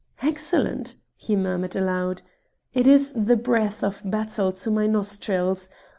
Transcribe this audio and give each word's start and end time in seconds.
"Excellent!" 0.23 0.95
he 1.15 1.35
murmured 1.35 1.75
aloud. 1.75 2.23
"It 2.73 2.87
is 2.87 3.13
the 3.15 3.37
breath 3.37 3.83
of 3.83 4.01
battle 4.03 4.51
to 4.53 4.71
my 4.71 4.87
nostrils. 4.87 5.69